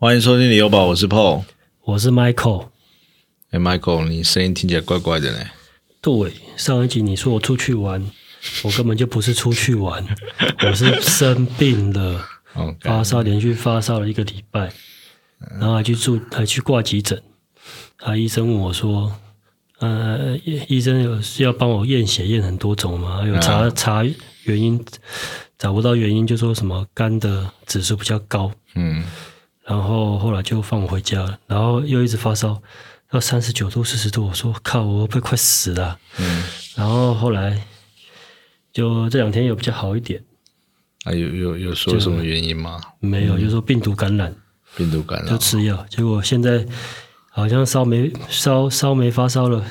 [0.00, 1.42] 欢迎收听理由宝，我是 Paul。
[1.82, 2.68] 我是 Michael。
[3.50, 5.44] 哎，Michael，你声音听起来怪怪的呢。
[6.00, 8.00] 对，上一集你说我出去玩，
[8.62, 10.06] 我根本就不是出去玩，
[10.64, 12.24] 我是生病了，
[12.54, 14.72] 哦，发烧，连续发烧了一个礼拜，
[15.58, 17.20] 然后还去住，还去挂急诊。
[17.96, 19.12] 啊，医生问我说
[19.80, 23.26] ：“呃，医医生有是要帮我验血，验很多种吗？
[23.26, 24.04] 有查查
[24.44, 24.80] 原因，
[25.58, 28.52] 找不到原因，就说什么肝的指数比较高。
[28.76, 29.02] 嗯，
[29.68, 32.62] 然后后来就放我回家了，然后又一直发烧
[33.10, 35.98] 到三十九度、四十度，我说靠，我被快死了。
[36.18, 36.42] 嗯，
[36.74, 37.60] 然后后来
[38.72, 40.24] 就这两天有比较好一点，
[41.04, 42.80] 啊，有有有说什么原因吗？
[43.00, 44.34] 没有，就说病毒感染。
[44.74, 45.28] 病毒感染。
[45.28, 45.36] 就。
[45.36, 46.66] 吃药，结果现在
[47.30, 49.64] 好像烧没烧烧没发烧了，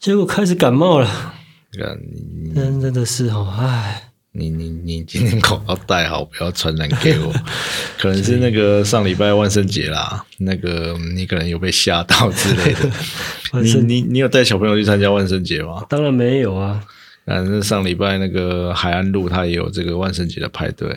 [0.00, 1.34] 结果开始感冒了，
[1.70, 1.98] 这个
[2.42, 4.07] 你真真的是哦，唉，
[4.38, 7.32] 你你你今天口罩戴好，不要传染给我。
[7.98, 12.90] 可能是那个上礼拜万圣节啦，那个你可能有被吓到之类的。
[13.60, 15.84] 你你你有带小朋友去参加万圣节吗？
[15.88, 16.80] 当然没有啊，
[17.26, 20.96] 反正上礼拜那个海岸路，它也有这个万圣节的派对，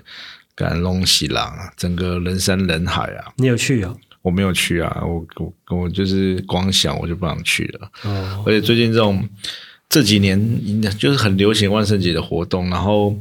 [0.56, 3.34] 赶龙喜郎啊，整个人山人海啊。
[3.38, 3.94] 你有去啊？
[4.22, 7.92] 我没有去啊，我我我就是光想我就不想去了。
[8.04, 9.28] 哦，而且最近这种
[9.92, 13.14] 这几年就是很流行万圣节的活动，然后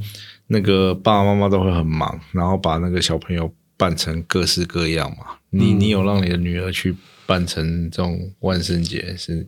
[0.47, 5.27] 那个爸爸妈妈都会很忙，然后把那个小朋友扮成各式各样嘛。
[5.51, 6.95] 你你有让你的女儿去
[7.27, 9.45] 扮成这种万圣节是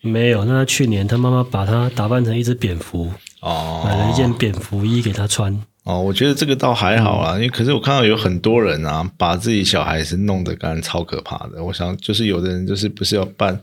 [0.00, 0.44] 没有。
[0.44, 3.10] 那去年他妈妈把他打扮成一只蝙蝠，
[3.40, 5.60] 哦买了一件蝙蝠衣给他穿。
[5.82, 11.64] 哦，我觉得这个倒还好啦，因为可是我看到有很多人啊，把自己小孩是弄得干超可怕的。
[11.64, 13.60] 我想就是有的人就是不是要扮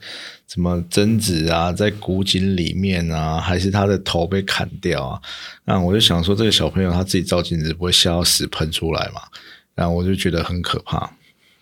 [0.48, 5.22] 什么贞子啊，在古井里面啊，还是他的头被砍掉啊？
[5.66, 9.22] 那我就想说，这个小朋友他自己照镜子不会吓到屎喷出来嘛？
[9.76, 11.12] 然后我就觉得很可怕。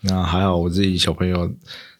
[0.02, 1.52] 那还好我自己小朋友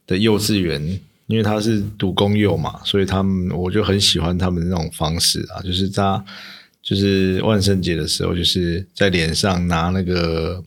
[0.06, 0.80] 的幼稚园，
[1.26, 6.24] 因为他是读公幼嘛，所以他们我就很喜欢他们那种方式啊，就是他
[6.80, 10.62] 就是万圣节的时候，就是在脸上拿那个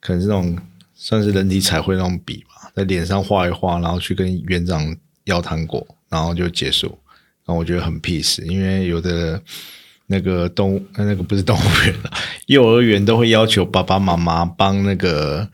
[0.00, 0.58] 可能是那种
[0.96, 4.94] 算是人体彩绘那种笔吧，在脸上画一画，然后去跟园长
[5.24, 6.86] 要糖果，然后就结束。
[7.44, 9.40] 然后我觉得很 peace，因为有的
[10.06, 12.10] 那个动物，那个不是动物园了，
[12.46, 15.48] 幼儿园都会要求爸爸妈妈帮那个。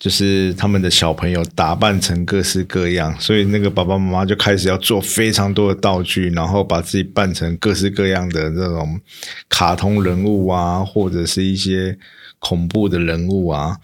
[0.00, 9.00] 就是他们的小朋友打扮成各式各样，所以那个爸爸妈妈就开始要做非常多的道具，然后把自己扮成各式各样的这种
[9.48, 11.98] 卡通人物啊，或者是一些
[12.38, 13.76] 恐怖的人物啊。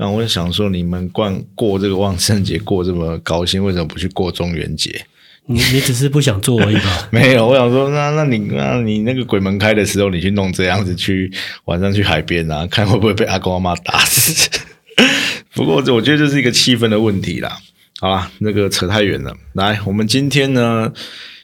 [0.00, 5.04] 刚我就想说，你们过过这个万圣节过这么高兴，为什么不去过中元节？
[5.46, 7.08] 你你只是不想做而已吧？
[7.12, 11.30] 没有，我想说，那那你那你那个鬼门开的时候，你去弄这样子去
[11.64, 14.48] 晚上去海边啊，看会不会被阿公阿妈打死？
[15.54, 17.58] 不过这我觉得这是一个气氛的问题啦。
[18.00, 19.36] 好啦，那个扯太远了。
[19.54, 20.90] 来，我们今天呢，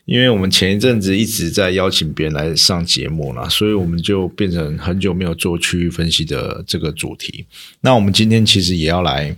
[0.07, 7.45] 因为我们前一阵子一直在邀请别人来上节目啦，所以我们就变成很久没有做区域分析的这个主题。
[7.81, 9.37] 那我们今天其实也要来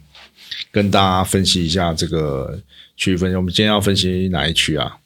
[0.71, 2.63] 跟大家分析一下这个
[2.99, 3.37] 区域分析。
[3.37, 4.99] 我们今天要分析哪一区啊？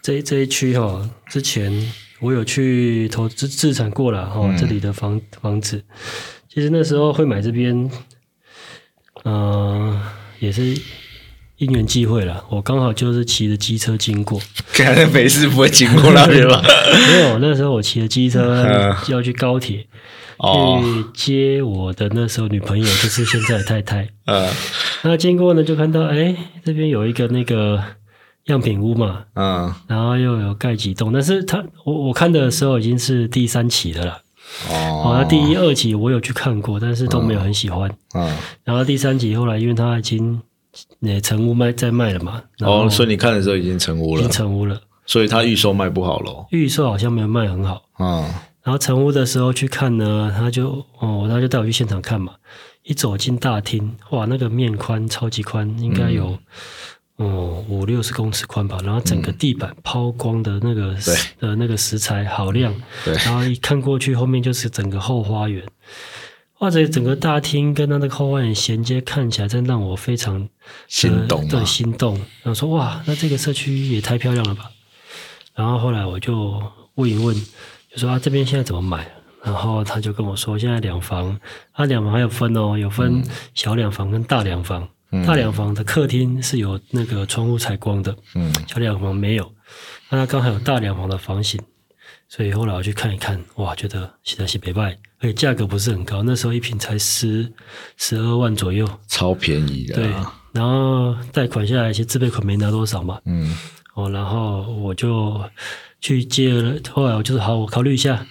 [0.00, 5.82] 这这一区哈、之前我有去投资自产过了哈、这里的房房子，
[6.48, 7.90] 其实那时候会买这边，
[9.24, 10.00] 嗯、
[10.38, 10.80] 也是
[11.58, 12.44] 因缘际会了。
[12.50, 14.40] 我刚好就是骑着机车经过，
[14.72, 16.62] 看来没事不会经过那边吧？
[16.62, 19.86] 没有， 那时候我骑着机车要去高铁。
[20.38, 24.06] 哦，去接我的那时候女朋友，就是现在的太太。
[24.26, 24.46] 呃，
[25.02, 27.82] 那经过呢，就看到哎，这边有一个那个
[28.44, 34.20] 样品屋嘛，嗯，然后又有盖几栋，但是他我我看的时候已经是第三期的了。
[34.68, 34.74] 哦，
[35.06, 37.90] 哦，那第一、二期我有去看过，但是都没有很喜欢。
[38.14, 40.38] 嗯，然后第三集后来因为他已经
[41.00, 46.46] 呃成屋卖在卖了嘛，哦，所以你看的时候已经成屋了已经，成屋了，所以它预售卖不好咯。
[46.50, 47.82] 预售好像没有卖很好。
[47.98, 48.22] 嗯，
[48.62, 52.32] 然后成屋的时候去看呢，他就哦，他就带我去现场看嘛。
[52.82, 56.38] 一走进大厅，哇，那个面宽超级宽，应该有
[57.16, 58.78] 哦五六十公尺宽吧。
[58.84, 62.72] 然后整个地板抛光的那个对的那个石材好亮，
[63.04, 65.64] 对然后一看过去，后面就是整个后花园。
[66.58, 70.48] 哇，这整个大厅跟它那个后花园衔接，看起来真让我非常
[70.88, 72.14] 心动啊对，心动。
[72.42, 74.70] 然后说哇，那这个社区也太漂亮了吧。
[75.54, 76.62] 然后后来我就
[76.94, 77.34] 问一问，
[77.90, 79.06] 就说啊这边现在怎么买？
[79.44, 81.38] 然后他就跟我说，现在两房，
[81.72, 83.22] 啊两房还有分哦，有分
[83.54, 84.88] 小两房跟大两房。
[85.24, 89.50] 大两房的客厅是有那个窗户采光的，嗯小两房没有。
[90.10, 91.60] 那它刚好有大两房的房型，
[92.28, 97.52] 所以后来我去看一看，哇，觉得现在是北拜，而且价格不是很高，那时候一瓶才十
[97.96, 103.56] 十二万左右，超便宜的、对啊。，然后贷款下来，其实自备款没拿多少嘛，嗯，
[103.94, 105.40] 哦，然后我就
[106.00, 108.26] 去借了，后来我就是好，我考虑一下，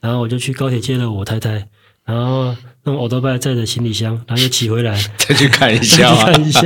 [0.00, 1.68] 然后我就去高铁接了我太太，
[2.04, 6.24] 然后用欧多拜载着行李箱，然后又骑回来， 再去看一下啊。
[6.32, 6.62] 看一下，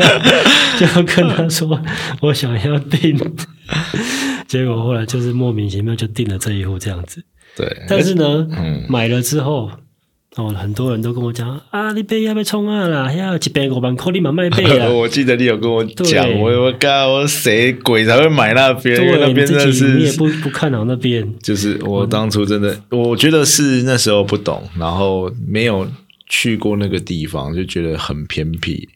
[0.78, 1.80] 就跟他说
[2.20, 3.16] 我想要订，
[4.54, 7.20] 结果后来就是莫名其妙就订了这一户这样子。
[7.56, 9.68] 对，但是呢，嗯买了之后，
[10.36, 13.12] 哦，很多人都跟我讲啊，你杯要不要冲啊啦？
[13.12, 14.88] 要一百五万块，你买卖杯啊。
[14.94, 18.96] 我记得你有跟我讲，对我我靠，我谁鬼才会买那边？
[19.18, 25.84] 那边真的是，不不看好那边，就是我当初真的，我觉得是那时候不懂，然后没有
[26.28, 28.88] 去过那个地方，就觉得很偏僻。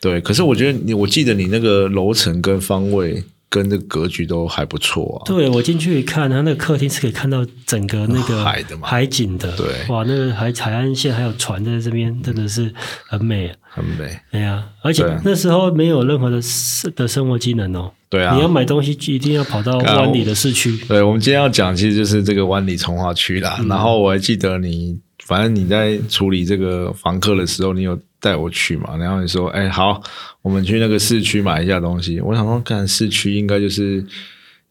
[0.00, 5.26] 对，可是我觉得你，我记得你那个楼层跟方位跟这个格局都还不错啊。
[5.26, 9.56] 对我进去一看，它那个客厅是可以看到整个那个海的嘛海景的。
[9.56, 12.72] 对哇，那个海海岸线还有船在这边，真的是
[13.08, 13.56] 很美、啊。
[13.68, 14.18] 很美。
[14.32, 17.92] 对呀，而且那时候没有任何的生的生活机能哦。
[18.08, 20.78] 对啊你要买东西一定要跑到湾里的市区。
[20.88, 23.58] 对，我们今天要讲其实就是这个湾里从化区啦。
[23.68, 24.96] 然后我还记得你，
[25.26, 28.96] 反正你在处理这个房客的时候，你有带我去嘛？
[28.96, 30.00] 然后你说，哎，好，
[30.40, 32.20] 我们去那个市区买一下东西。
[32.20, 34.04] 我想说，看市区应该就是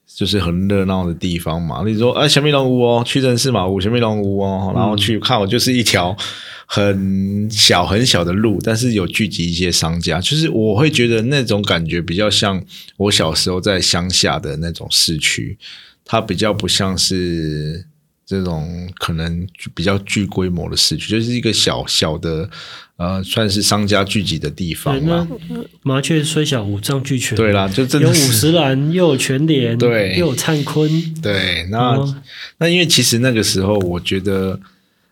[0.08, 1.84] 就是很热闹的地方嘛。
[1.86, 6.16] 你说，哎，小米龙屋哦，屈臣氏嘛，五小米龙屋哦，然后去看，我就是一条。
[6.68, 12.60] 很小很小的路，但是有聚集一些商家，就是我会觉得那种感觉比较像
[12.98, 15.56] 我小时候在乡下的那种市区，
[16.04, 17.86] 它比较不像是
[18.26, 22.50] 这种可能比较具规模的市区，就是一个小小的
[22.98, 25.28] 呃，算是商家聚集的地方嘛。
[25.50, 27.38] 呃麻雀虽小，五脏俱全。
[27.38, 30.90] 对啦，就真的有五十岚，又有全联，对又有灿坤。
[31.22, 31.68] 对。
[31.70, 32.16] 那、哦
[32.58, 34.60] 那因为其实那个时候，我觉得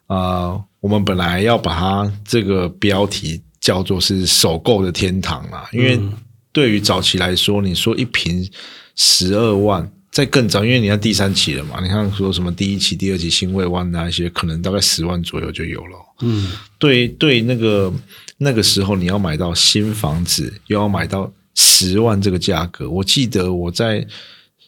[0.08, 6.14] 呃，我们本来要把它这个标题叫做是首购的天堂啦，因为嗯
[6.52, 8.50] 对于早期来说，你说一瓶
[8.96, 15.98] 十二万，再更早，因为你看第三期了嘛，你看说什么第一期、第二期新卫湾那一些，可能大概十万左右就有了。
[16.22, 17.92] 嗯，对对，那个
[18.38, 24.06] 那个时候你要买到新房子，又要买到十万这个价格，我记得我在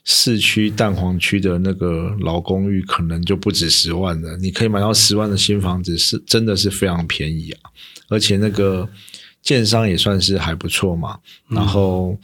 [0.03, 4.35] 市区蛋黄区的那个老公寓，可能就不止十万了。
[4.37, 7.69] 你可以买到十万的新房子，是真的是非常便宜啊！
[8.09, 8.89] 而且那个
[9.43, 12.17] 建商也算是还不错嘛，然后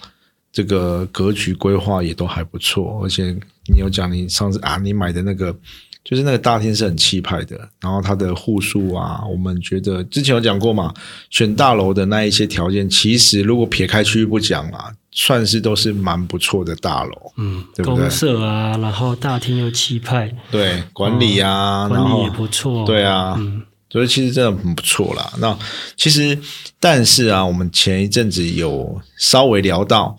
[0.52, 3.36] 这个格局规划也都还不错，而且
[3.72, 5.56] 你有讲你上次啊，你买的那个
[6.04, 10.94] 就是那个大厅是很气派的，然后它的户数啊，我们觉得之前有讲过嘛，
[11.30, 22.86] 选大楼的那一些条件，其实如果撇开区域不讲啊，算是都是蛮不错的大楼，嗯，对不对公社啊，然后大厅又气派，对管理啊，然后管理也不错。
[22.86, 23.62] 对啊，嗯
[23.92, 25.34] 所以其实真的很不错啦。
[25.40, 25.58] 那
[25.98, 26.40] 其实，
[26.80, 30.16] 但是啊，我们前一阵子有稍微聊到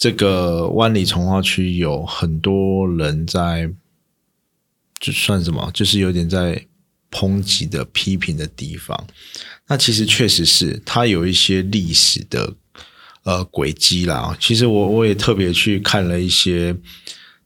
[0.00, 3.70] 这个湾里从化区有很多人在，
[4.98, 6.64] 就算什么，就是有点在
[7.10, 9.06] 抨击的、批评的地方。
[9.68, 12.54] 那其实确实是它有一些历史的
[13.24, 14.34] 呃轨迹啦。
[14.40, 16.74] 其实我我也特别去看了一些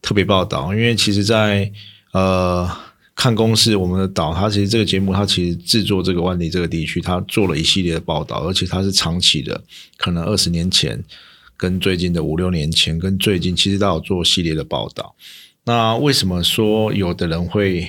[0.01, 1.69] 特别报道，因为其实在，
[2.13, 2.71] 呃
[3.15, 9.61] 看公视我们的岛，它其实这个节目它其实制作这个万里这个地区，它做了一系列的报道，而且它是长期的，
[9.97, 11.03] 可能二十年前
[11.57, 15.15] 跟最近的五六年前跟最近其实都有做系列的报道。
[15.65, 17.87] 那为什么说有的人会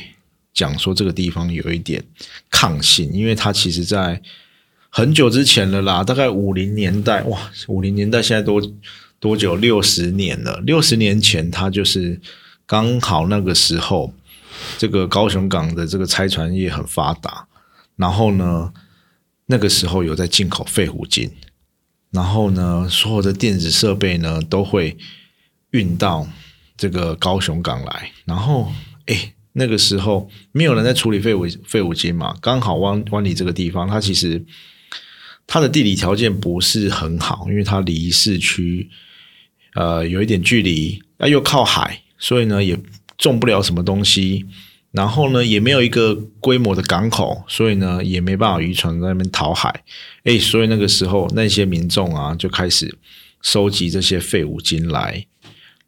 [0.55, 2.03] 讲说这个地方有一点
[2.51, 3.13] 抗性？
[3.13, 4.23] 因为它其实在
[4.89, 8.63] 很久之前了啦，大概五零年代，哇，五零年代现在多
[9.21, 9.57] 多久？
[9.57, 10.59] 六十年了。
[10.61, 12.19] 六十年前，它就是
[12.65, 14.15] 刚好那个时候，
[14.79, 17.47] 这个高雄港的这个拆船业很发达，
[17.97, 18.73] 然后呢，
[19.45, 21.31] 那个时候有在进口废虎金，
[22.17, 24.97] 然后呢，所有的电子设备呢都会
[25.73, 26.27] 运到
[26.79, 28.73] 这个高雄港来，然后
[29.05, 34.43] 诶，那个时候没有人在处理废物废物金嘛，刚好湾湾里这个地方，它其实
[35.47, 38.89] 它的地理条件不是很好，因为它离市区
[39.75, 42.79] 呃有一点距离，啊又靠海，所以呢也
[43.19, 44.47] 种不了什么东西。
[44.97, 49.85] 然后呢，也没有一个规模的港口，所以呢，也没办法渔船在那边讨海。
[50.25, 52.97] 诶，所以那个时候那些民众啊，就开始
[53.43, 55.27] 收集这些废五金来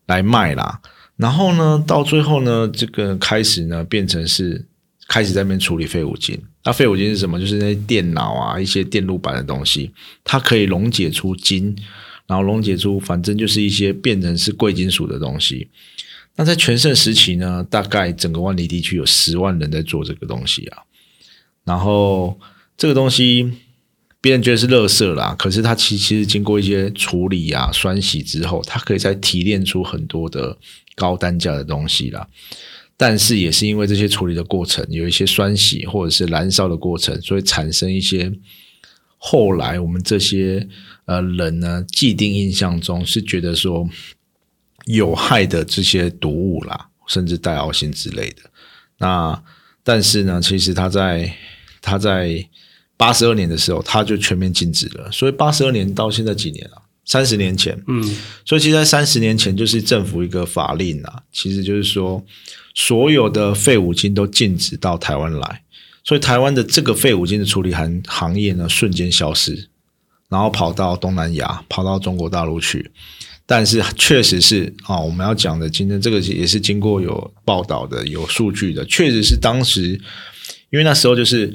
[0.05, 0.83] 来卖啦。
[1.17, 4.67] 然后呢，到最后呢，这个开始呢，变成是
[5.09, 6.39] 开始在那边处理废五金。
[6.65, 7.41] 那废五金是什么？
[7.41, 9.91] 就是那些电脑啊，一些电路板的东西，
[10.23, 11.75] 它可以溶解出金，
[12.27, 15.69] 然后溶解出反正就是一些变成是贵金属的东西。
[16.39, 20.79] 那在全盛时期呢，大概整个万里地区有十万人在做这个东西啊。
[21.65, 22.39] 然后
[22.77, 23.53] 这个东西
[24.21, 30.57] 别人觉得是垃圾啦，可是它其其实经过一些处理啊、酸洗之后，它可以再提炼出很多的
[30.95, 32.29] 高单价的东西啦。
[32.97, 38.33] 但是也是因为这些处理的过程，有一些酸洗或者是燃烧的过程，所以产生一些
[39.17, 40.69] 后来我们这些
[41.07, 43.89] 呃人呢既定印象中是觉得说
[44.89, 48.43] 有害的这些毒物啦，甚至带凹性之类的。
[48.99, 49.43] 那
[49.85, 51.33] 但是呢，其实他在
[51.81, 52.45] 他在
[52.97, 55.13] 八十二年的时候，他就全面禁止了。
[55.13, 56.83] 所以八十二年到现在几年了？
[57.05, 57.81] 三十年前。
[57.87, 58.03] 嗯，
[58.45, 62.25] 所以其实，在三十年前，就是政府一个法令啊，其实就是说，
[62.75, 65.63] 所有的废五金都禁止到台湾来。
[66.03, 69.69] 所以台湾的这个废五金的处理行行业呢，瞬间消失，
[70.29, 72.91] 然后跑到东南亚，跑到中国大陆去。
[73.51, 79.99] 但是确实是啊，我们要讲的今天这个也是经过有报道的、有数据的，确实是当时，
[80.69, 81.51] 因为那时候就是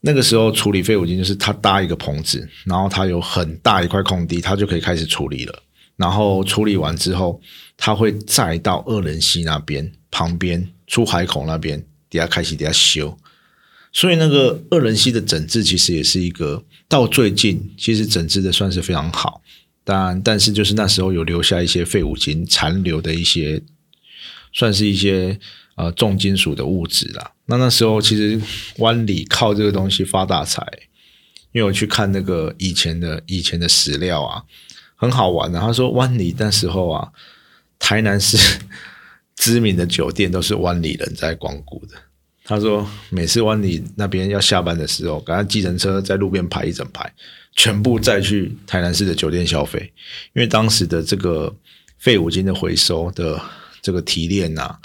[0.00, 5.62] 那个时候处理废五金，就是他搭一个棚子，然后他有很大一块空地，他就可以开始处理了。
[5.96, 7.38] 然后处理完之后，
[7.76, 13.14] 他会再到二仁溪那边旁边出海口那边底下开始底下修。
[13.92, 19.42] 所以那个二仁溪的整治其实也是一个到最近，其实整治的算是非常好。
[19.90, 23.60] 但但是就是那时候有留下一些废五金残留的一些，
[24.52, 25.36] 算是一些
[25.74, 27.32] 呃重金属的物质啦。
[27.46, 28.40] 那那时候其实
[28.78, 30.64] 湾里靠这个东西发大财，
[31.50, 34.44] 因为我去看那个以前的以前的史料啊，
[34.94, 35.58] 很好玩的。
[35.58, 37.08] 他说湾里那时候啊，
[37.80, 38.38] 台南市
[39.34, 41.96] 知名的酒店都是湾里人在光顾的。
[42.44, 47.12] 他说每次湾里那边要下班的时候，赶上计程车在路边排一整排。
[47.56, 49.92] 全部再去台南市的酒店消费，
[50.34, 51.54] 因为当时的这个
[51.98, 53.40] 废五金的回收的
[53.82, 54.76] 这个提炼呐，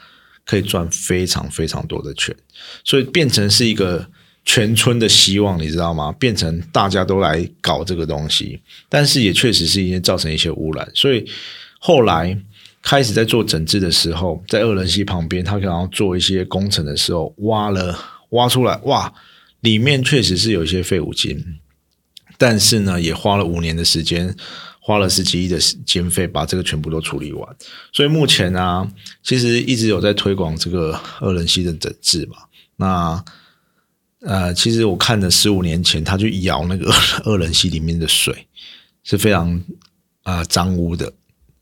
[0.45, 2.35] 可以赚非常非常多的钱，
[2.83, 4.09] 所以变成是一个
[4.43, 6.11] 全村的希望，你知道吗？
[6.13, 11.25] 变成大家都来搞这个东西，但是也确实是因为造成一些污染，所以
[11.79, 12.37] 后来
[12.81, 17.97] 开始在做整治的时候，在二仁溪旁边，他可能要做一些工程的时候，挖了
[18.29, 19.13] 挖出来，哇，
[19.61, 21.43] 里面确实是有一些废五金。
[22.37, 24.35] 但是呢，也花了五年的时间，
[24.79, 27.55] 花了十几亿的经费，把这个全部都处理完。
[27.91, 28.87] 所以目前呢，
[29.23, 32.37] 其实一直有在推广这个二人溪的整治嘛。
[32.75, 33.23] 那
[34.21, 36.91] 呃，其实我看了十五年前，他去舀那个
[37.25, 38.47] 二人溪里面的水
[39.03, 39.61] 是非常
[40.23, 41.11] 啊脏污的，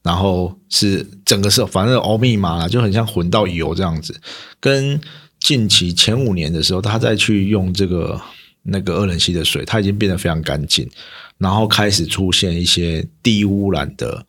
[0.02, 4.20] 然后是整个是反正熬密码了，就很像混到油这样子。
[4.60, 5.00] 跟
[5.40, 8.20] 近期前五年的时候，他再去用这个。
[8.64, 10.90] 那个二冷溪的水，它已经变得非常干净，
[11.38, 14.26] 然后开始出现一些低污染的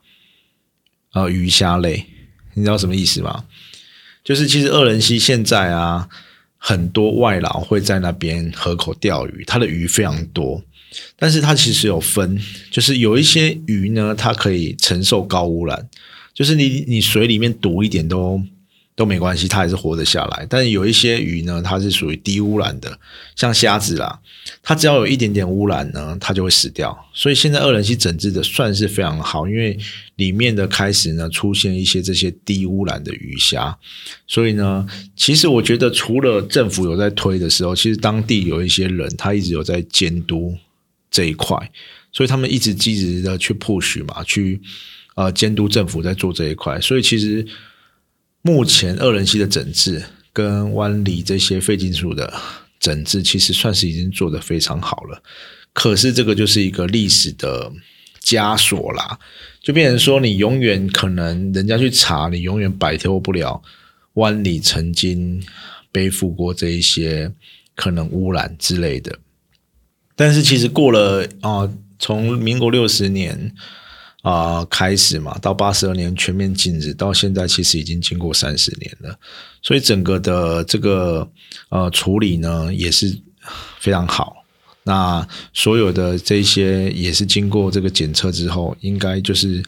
[1.13, 2.05] 呃鱼虾类，
[2.55, 3.45] 你知道什么意思吗？
[4.25, 6.09] 就是其实二人溪现在啊，
[6.57, 10.63] 很多外劳会在那边河口钓鱼，它的鱼非常多，
[11.17, 15.89] 但是它其实有分，就是有一些鱼呢，它可以承受高污染，
[16.33, 18.43] 就是你你水里面毒一点都。
[18.97, 20.47] 都没关系，它还是活得下来。
[20.49, 22.97] 但是有一些鱼呢，它是属于低污染的，
[23.35, 24.21] 像虾子啦，
[24.63, 26.97] 它只要有一点点污染呢，它就会死掉。
[27.13, 29.77] 所以现在二人溪整治的算是非常好，因为
[30.15, 33.77] 里面的开始呢出现一些这些低污染的鱼虾。
[34.29, 34.87] 所以呢，
[35.17, 40.57] 其实我觉得除了政府有在推的时候，其实当地有一些人他一直有在监督
[41.11, 41.59] 这一块，
[42.13, 44.61] 所以他们一直积极的去 push 嘛，去
[45.17, 46.81] 呃监督政府在做这一块。
[46.81, 47.45] 所以其实。
[48.47, 52.31] 目前二人溪的整治跟湾里这些废金属的
[52.79, 55.23] 整治，其实算是已经做得非常好了。
[55.73, 57.73] 可是这个就是一个历史的
[58.23, 59.19] 枷锁啦，
[59.63, 63.63] 就变成说你永远可能人家去查，你永远摆脱不了
[64.13, 65.43] 湾里曾经
[65.91, 67.33] 背负过这一些
[67.75, 69.19] 可能污染之类的。
[70.15, 73.55] 但是其实过了啊，从民国六十年。
[74.25, 79.17] 啊，开始嘛，到八十二年全面禁止，到现在其实已经经过三十年了，
[79.63, 81.31] 所以整个的这个
[81.69, 83.17] 呃处理呢也是
[83.79, 84.45] 非常好。
[84.83, 89.63] 那所有的这些也是经过这个检测之后，应该就是。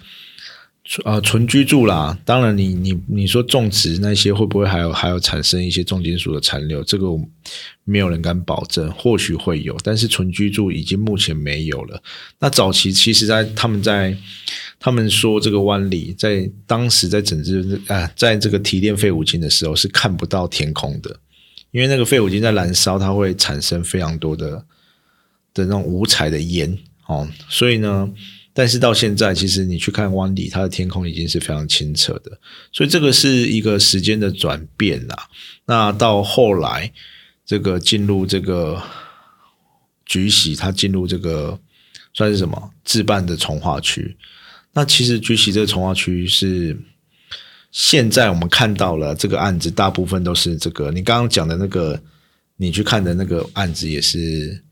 [1.05, 6.81] 呃，纯居住啦，当然你你你说种植那些会不会还有还有产生一些重金属的残留？
[6.85, 7.09] 这个
[7.83, 12.00] 没有人敢保证，或许会有，但是纯居住已经目前没有了。
[12.38, 14.16] 那早期其实，在他们在
[14.78, 21.19] 他们说这个湾里，在当时在整治啊，在这个提炼废五金的时候是看不到天空的，
[21.73, 24.64] 因为那个废五金在燃烧，它会产生非常多的
[25.52, 26.78] 的那种五彩的烟
[27.09, 28.09] 哦，所以呢。
[28.58, 32.40] 但是到现在，其实你去看湾里，它的天空已经是非常清澈的，
[32.72, 35.28] 所以这个是一个时间的转变啦。
[35.66, 36.90] 那到后来，
[37.44, 38.82] 这个进入这个
[40.06, 41.60] 菊喜，它进入这个
[42.14, 44.16] 算是什么自办的从化区。
[44.72, 46.75] 那其实菊喜这个从化区是
[47.72, 52.02] 现在我们看到了这个案子，大部分都是这个你刚刚讲的那个，
[52.56, 54.62] 你去看的那个案子也是。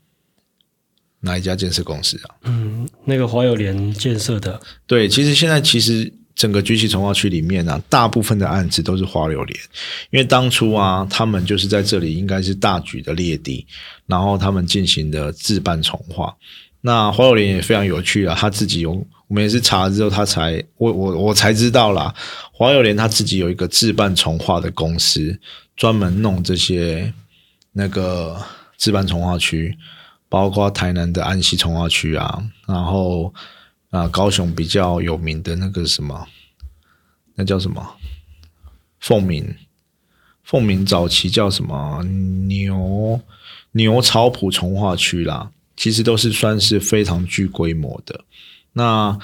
[1.24, 2.36] 哪一家建设公司啊？
[2.44, 4.60] 嗯，那个华友联建设的。
[4.86, 9.60] 对，其实现在其实整个居奇从化区里面呢，大部分的案子都是华友联，
[10.10, 13.66] 因为当初啊，他们就是在这里应该是大举的列地，
[14.06, 16.36] 然后他们进行的自办重化。
[16.82, 18.92] 那华友联也非常有趣啊，他自己有，
[19.26, 22.14] 我们也是查了之后，他才我我我才知道啦，
[22.52, 25.38] 华友联他自己有一个自办重化的公司，
[25.74, 27.10] 专门弄这些
[27.72, 28.36] 那个
[28.76, 29.74] 自办重化区。
[30.34, 33.32] 包括台南的安溪从化区啊，然后
[33.90, 36.26] 啊，高雄比较有名的那个什么，
[37.36, 37.96] 那叫什么？
[38.98, 39.54] 凤鸣，
[40.42, 42.02] 凤鸣早期叫什么？
[42.48, 43.20] 牛
[43.70, 48.24] 牛草埔从化区啦，其实都是算是非常具规模的。
[48.72, 49.16] 那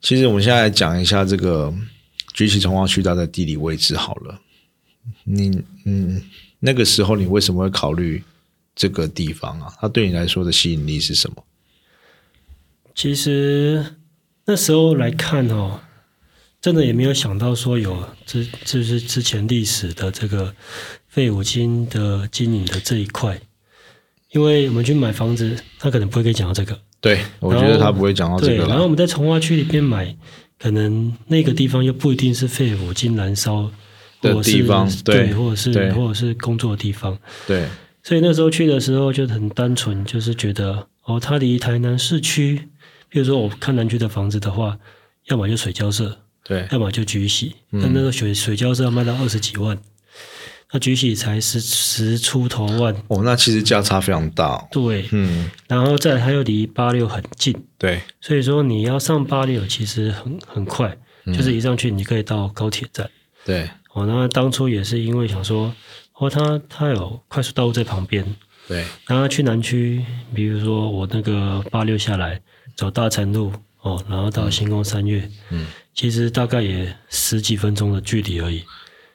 [0.00, 1.74] 其实我们现在讲一下这个
[2.32, 4.38] 举起从化区它的地理位置好了。
[5.24, 6.22] 你嗯，
[6.60, 8.22] 那个时候你为什么会考虑？
[8.74, 11.44] 这个地方啊，它对你来说的吸引力是什么？
[12.94, 13.84] 其实
[14.44, 15.80] 那时候来看哦，
[16.60, 20.54] 真的也没有想到说有这就是之前历史的这个
[21.08, 23.40] 废五金的经营的这一块，
[24.30, 26.78] 因为我们去买房子，他可能不会跟你讲到这个。
[27.00, 28.66] 对，我觉得他不会讲到这个。
[28.66, 30.16] 然后我们在从化区里面买，
[30.58, 33.70] 可能那个地方又不一定是废五金燃烧
[34.20, 37.66] 的地方，对，或者是或者是工作的地方，对。
[38.04, 42.68] 所以那时候去的时候就很单纯，就是觉得哦，它离台南市区，
[43.08, 44.76] 比如说我看南区的房子的话，
[45.26, 49.78] 要么就水交社，对，要么就菊喜，那那个水水交社要卖到二十几万，
[50.72, 63.08] 那菊喜才十十出头万，哦，那其实价差非常大，对，嗯，然后再它又离八六很近，对，所以说你要上八六其实很很快，就是一上去你可以到高铁站，
[63.44, 65.72] 对，哦，那当初也是因为想说。
[66.22, 68.24] 或它它有快速道路在旁边，
[68.68, 68.84] 对。
[69.08, 72.40] 然后去南区，比如说我那个八六下来
[72.76, 78.62] 走大成路哦，然后到星光三月，嗯，其实大概也十几分钟的距离而已，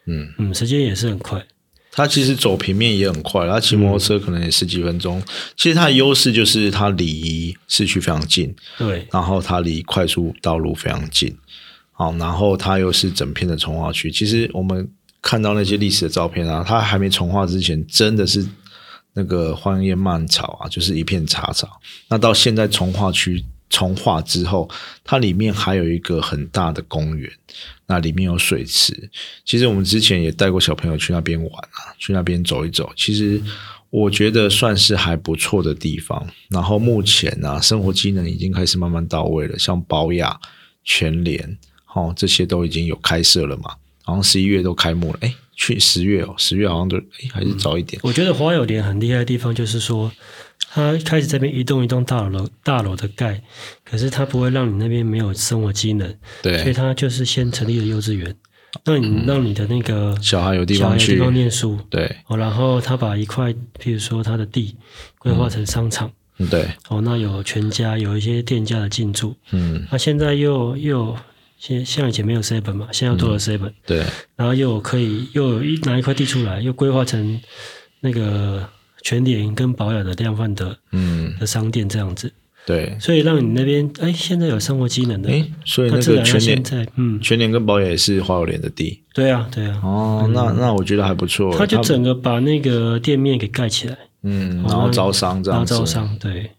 [0.06, 1.42] 嗯嗯，时间也是很快。
[1.94, 5.24] 它其实走平面也很快，它骑摩托车可能也十几分钟。
[5.56, 9.08] 其实它的优势就是它离市区非常近，对。
[9.14, 11.34] 然后它离快速道路非常近，
[11.94, 14.12] 好，然后它又是整片的从化区。
[14.12, 14.92] 其实我们。
[15.22, 18.48] 看到那些历史的照片啊，它还没重化之前，真的是
[19.14, 21.80] 那个荒烟蔓草啊，就是一片杂草。
[22.08, 24.70] 那到现在重化区重化之后，
[25.04, 27.30] 它里面还有一个很大的公园，
[27.88, 29.10] 那里面有水池。
[29.44, 32.90] 其实我们之前也带过小朋友去那边玩啊，去那边走一走。
[32.96, 33.42] 其实
[33.90, 36.26] 我觉得算是还不错的地方。
[36.50, 40.40] 然后目前呢，生活机能已经开始慢慢到位了，像保雅、
[40.86, 41.58] 全联，
[41.94, 43.76] 哦，这些都已经有开设了嘛。
[44.08, 48.00] 好像十一月都开幕了，哎，去十月哦，十月好像都哎还是早一点。
[48.06, 50.10] 我觉得华友联很厉害的地方就是说，
[50.72, 53.42] 它开始这边一栋一栋大楼大楼的盖，
[53.84, 58.34] 可是它不会让你那边没有生活机能，对，所以它就是先成立了幼稚园，
[58.86, 61.16] 让你让你的那个小孩有地方去。
[61.16, 64.74] 地方念书，对，哦，然后他把一块，譬如说他的地
[65.20, 66.10] 规划成商场，
[66.50, 71.18] 对，哦，那有全家有一些店家的进驻，嗯，那现在又又。
[71.58, 74.04] 现像以前没有 seven 嘛，现在多了 seven，对，
[74.36, 77.40] 然后又可以又有一拿一块地出来，又规划成
[78.00, 78.68] 那个
[79.02, 81.36] 全联跟保养的量贩的嗯。
[81.40, 82.32] 的商店这样子，
[82.66, 87.20] 对，所以让你那边哎现在有生活机能的，哎，所以那个全联在嗯。
[87.22, 96.52] 全联跟保养也是花友联的地，对啊对啊，哦，那那我觉得还不错，他就整个把那个店面给盖起来，嗯，然后招商这样子，招商对。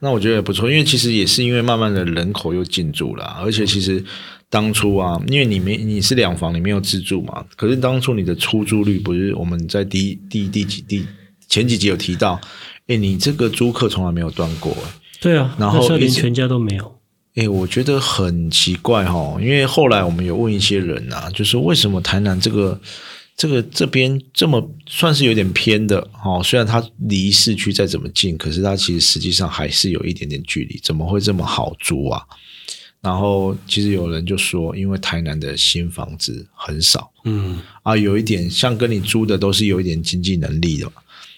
[0.00, 4.04] 那我觉得也不错，因为其实也是因为慢慢的人口又进驻了，而且其实
[4.48, 11.06] 当初啊，因为你没你是两房，你没有自住嘛，可是当初你的出租率不是我们在第第第几第
[11.48, 12.40] 前几集有提到，
[12.86, 14.76] 哎，你这个租客从来没有断过，
[15.20, 16.98] 对啊，然后连全家都没有，
[17.34, 22.80] 哎，我觉得很奇怪哈，因为后来我们有问一些人啊，就是为什么台南这个。
[23.36, 32.22] 这个这边这么算是有点偏的哦，虽然它离市区再怎么近，可是它其实实际上还是有一点点距离，怎么会这么好租啊？
[33.04, 40.90] 然后其实有人就说，因为台南的新房子很少，嗯，啊，有一点像跟你租的都是有一点经济能力的，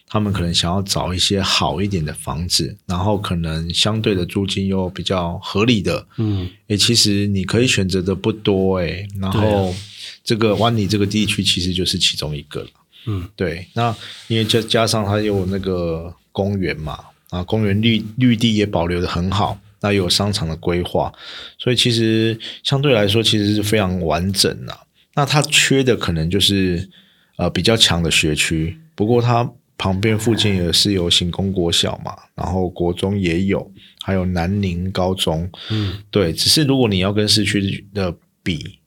[0.07, 9.75] 他们可能想要找一些好一点的房子，然后可能相对的租金又比较合理的，嗯，诶，其实你可以选择的不多诶，然后
[10.23, 12.69] 这个湾里这个地区其实就是其中一个了。
[13.09, 13.93] 嗯，对，那
[14.29, 16.99] 因为加加上它有那个公园嘛，
[17.31, 21.13] 啊，公园绿绿地也保留的很好，那有商场的规划，
[21.59, 24.77] 所以其实相对来说其实是非常完整的。
[25.15, 26.89] 那它缺的可能就是
[27.37, 33.73] 呃比较强的学区，不过它旁边附近也是有行宫国小嘛，然后国中也有，
[34.03, 38.81] 还有南宁高中，嗯，对，只是如果你要跟市区的比。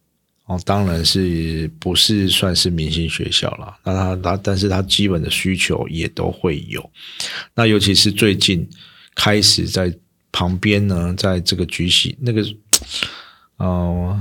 [0.45, 3.77] 哦，当然是不是算是明星学校了？
[3.83, 6.89] 那它它，但是它基本的需求也都会有。
[7.53, 8.67] 那尤其是最近
[9.13, 9.93] 开始在
[10.31, 12.43] 旁边呢，在这个举行那个，
[13.57, 14.19] 呃，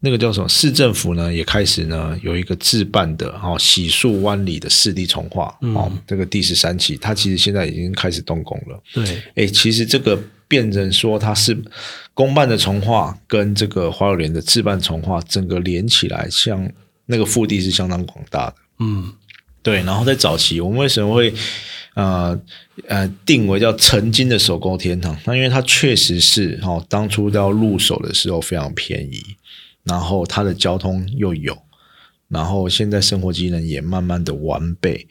[0.00, 0.48] 那个叫什么？
[0.48, 8.82] 市政府呢也开始呢有一个自办的哦，洗漱湾里的湿地重化哦，这个第十三期，它其实现在已经开始动工了。
[8.92, 10.18] 对，哎，其实这个。
[10.48, 11.60] 变成说它是
[12.14, 16.70] 公办的从化跟这个花友联的自办从化，整个连起来，像
[17.06, 18.54] 那个腹地是相当广大的。
[18.78, 19.12] 嗯，
[19.60, 19.82] 对。
[19.82, 21.34] 然后在早期，我们为什么会
[21.96, 22.40] 呃
[22.86, 25.18] 呃定为叫曾经的首购天堂？
[25.24, 29.20] 那因为它确实是哦，当初要入手的时候非常便宜，
[29.82, 31.56] 然后它的交通又有，
[32.28, 35.08] 然后现在生活机能也慢慢的完备，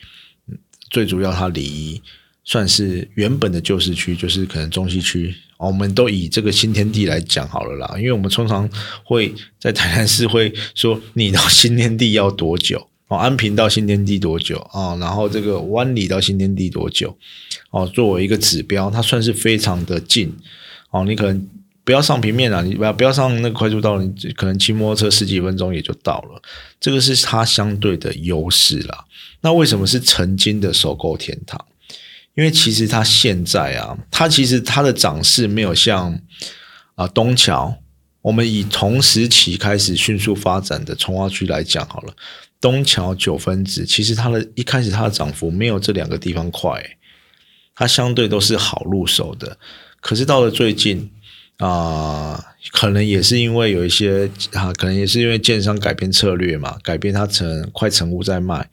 [0.90, 2.02] 最主要它离。
[2.48, 7.96] 算是原本的旧市区，就是可能中西区，我们都以这个新天地来讲好了啦。
[7.98, 8.70] 因为我们通常
[9.04, 12.88] 会在台南市会说，你到新天地要多久？
[13.18, 14.96] 安平到新天地多久啊？
[14.98, 17.18] 然后这个湾里到新天地多久？
[17.72, 20.34] 哦，作为一个指标，它算是非常的近。
[20.92, 21.48] 哦，你可能
[21.84, 26.42] 不要上平面啊，你不要不要上那个快速道，你可能骑摩托车十几分钟也就到了。
[26.80, 29.06] 这个是它相对的优势啦。
[29.42, 31.64] 那为什么是曾经的首购天堂？
[32.36, 36.20] 因为其实它现在啊，它其实它的涨势没有像
[36.96, 37.78] 啊东桥，
[38.22, 42.14] 我们以同时期开始迅速发展的从化区来讲好了，
[42.66, 46.84] 东桥九分子其实它的一开始它的涨幅没有这两个地方快，
[47.76, 49.56] 它相对都是好入手的。
[50.02, 51.08] 可是到了最近
[51.58, 58.68] 啊，可能也是因为有一些啊，可能也是因为建商改变策略嘛，改变它成快成屋在卖。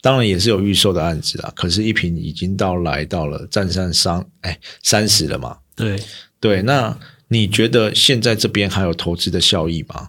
[0.00, 5.58] 当然也是有预售的案子啊，可是，一瓶已经到来到了占山商哎三十了嘛？
[5.74, 6.02] 对
[6.40, 10.08] 对，那你觉得现在这边还有投资的效益吗？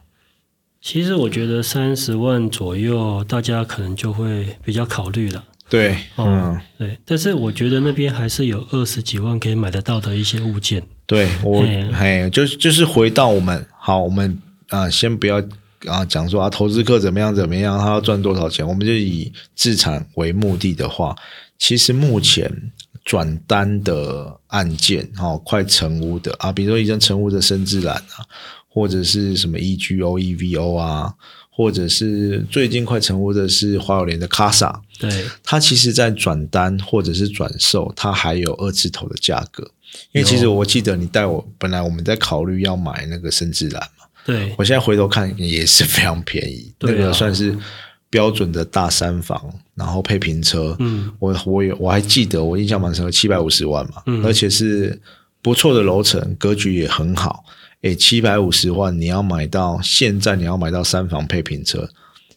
[0.81, 5.43] 其实我觉得三十万左右，大家可能就会比较考虑了。
[5.69, 10.81] 对，嗯，对，但是我觉得那边还是有二十几万可以买得到的一些物件。
[11.05, 11.61] 对我，
[11.93, 14.37] 哎，就就是回到我们好，我们
[14.69, 15.43] 啊，先不要。
[15.85, 18.67] 啊，讲说啊，投资客怎么样怎么样，他要赚多少钱？
[18.67, 21.15] 我们就以自产为目的的话，
[21.59, 22.51] 其实目前
[23.05, 28.25] 转单的案件，哈，快成屋的啊，比如说已经成屋的深自然啊，
[28.77, 31.11] 或者是什么 EGO、EVO 啊，
[31.49, 39.63] 或者是最近快成屋的是华友联的 Casa，，对，它其实在转单或者是转售，它还有二字头的价格，
[40.11, 43.81] 因为其实我记得你带我，本来我们在考虑要买那个深自然。
[44.23, 47.57] 对，我现在回头看也是非常便宜，那个算是
[48.11, 50.75] 标准的大三房，然后配平车。
[50.77, 55.01] 嗯，我我也我还记得，我印象蛮深的，七百五十万嘛，而且是
[55.41, 57.43] 不错的楼层，格局也很好。
[57.81, 61.89] 诶，七百五十万你要买到现在，你要买到三房配平车，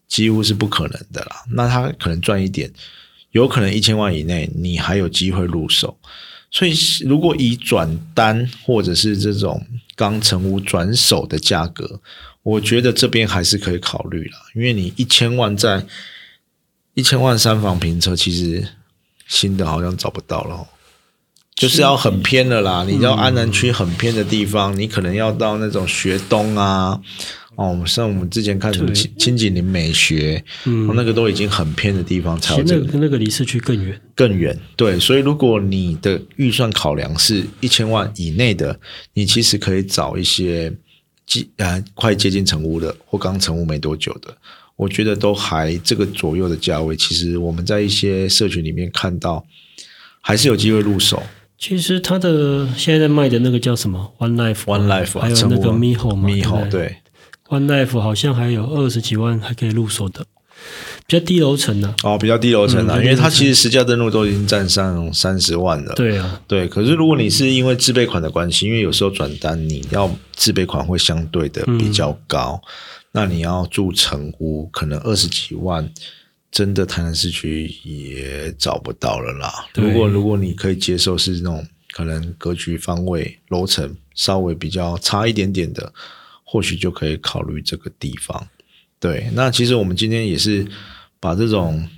[0.07, 1.45] 几乎是不可能的啦。
[1.51, 2.71] 那他可能赚一点，
[3.31, 5.99] 有可能一千万以内，你还有机会入手。
[6.51, 6.75] 所以，
[7.07, 12.01] 如果以转单或者是这种刚成屋转手的价格，
[12.43, 14.37] 我觉得这边还是可以考虑了。
[14.55, 15.87] 因为你一千万在
[16.95, 18.69] 一千万三房平车，其实
[19.29, 20.67] 新的好像找不到了，
[21.61, 22.87] 就是要很偏的啦。
[22.89, 26.99] 你要安南区很偏的地方，你可能要到那种学东啊。
[27.57, 34.59] 哦，像我们之前看什么青青景林美学，嗯，那个都已经很偏的地方才有这个，那个离市区更远，更远。
[34.75, 38.81] 对，所以如果你的预算考量是一千万以内的，
[39.13, 40.73] 你其实可以找一些
[41.27, 44.35] 接啊快接近成屋的，或刚成屋没多久的，
[44.77, 49.45] 我觉得都还这个左右的价位，其实我们在一些社群里面看到，
[50.23, 51.23] 还是有机会入手。
[51.61, 56.97] 其实它的现在在卖的那个叫什么？One Life，One Life，还有那个 Miho，Miho 对。
[57.49, 60.25] One Life 好像还有二十几万还可以入手的，
[61.07, 65.93] 比较低楼层的哦，比较低楼层的，因为它其实实价登录都已经占上三十万了。
[65.95, 66.67] 对啊，对。
[66.67, 72.59] 可是如果你是因为自备款的关系，因为有时候转单你要自备款会相对的比较高，
[73.13, 75.87] 那你要住成屋，可能二十几万
[76.51, 79.67] 真的台南市区也找不到了啦。
[79.75, 85.93] 如果如果你可以接受是那种可能格局方位楼层稍微比较差一点点的，
[86.45, 88.49] 或许就可以考虑这个地方。
[88.99, 90.67] 对，那其实我们今天也是
[91.19, 91.89] 把这种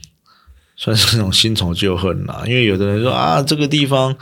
[0.77, 4.17] 算是那种新仇旧恨啦，因为有的人说啊，这个地方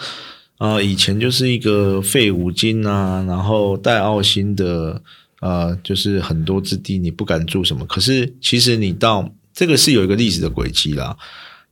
[0.58, 5.02] 啊、以前就是一个废五金啊，然后带澳新的
[5.40, 11.16] 呃，就是很多之地你不敢住什么，可是其实你到这个是有一个历史的轨迹啦，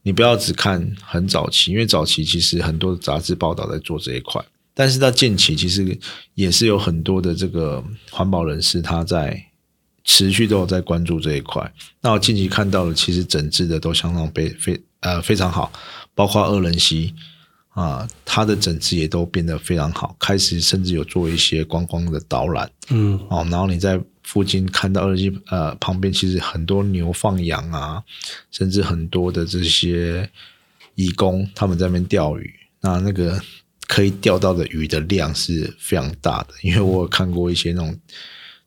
[0.02, 5.98] 你不要只看很早期，因为早期其实很多的杂志报道在做这一块，但是到近期其实
[6.34, 9.44] 也是有很多的这个环保人士他在
[10.04, 11.72] 持续都有在关注这一块。
[12.00, 15.72] 那我近期看到的，其实整治的都相当非非呃非常好，
[16.14, 17.14] 包括二人溪
[17.70, 22.70] 啊，它的整治也都变得非常好，开始甚至有做一些观光的导览。
[22.88, 28.02] 嗯，哦，然后你在附近看到二人溪呃旁边其实很多牛放羊啊，
[28.50, 30.28] 甚至很多的这些
[30.96, 33.40] 义工他们在那边钓鱼，那那个
[33.86, 37.98] 可以钓到的鱼的量是非常大的，因为我有看过一些那种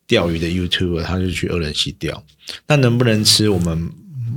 [0.08, 2.24] 钓鱼的 YouTuber，他就去二人溪钓，
[2.65, 3.91] 那能不能吃我们？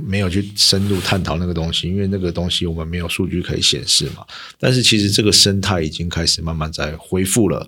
[0.05, 4.25] 没有去深入探讨那个东西，因为那个东西我们没有数据可以显示嘛。
[4.59, 7.67] 但是其实这个生态已经开始慢慢在恢复了。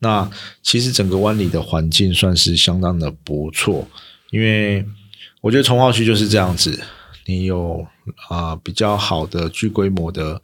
[0.00, 0.30] 那
[0.62, 3.86] 其实整个湾里的环境算是相当的不错，
[4.30, 4.86] 因为
[5.40, 6.80] 我觉得从化区就是这样子，
[7.26, 7.84] 你有
[8.28, 10.40] 啊、比较好的巨规模的